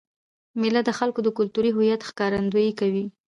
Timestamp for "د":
0.85-0.89, 1.23-1.27